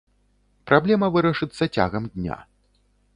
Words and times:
Праблема 0.69 1.09
вырашыцца 1.17 1.63
цягам 1.75 2.03
дня. 2.17 2.37